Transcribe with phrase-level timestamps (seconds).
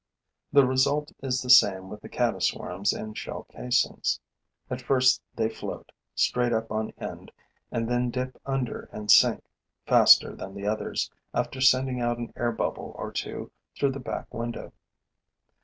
[0.51, 4.19] The result is the same with the caddis worms in shell casings.
[4.67, 7.31] At first, they float, straight up on end,
[7.71, 9.43] and then dip under and sink,
[9.85, 14.33] faster than the others, after sending out an air bubble or two through the back
[14.33, 14.73] window.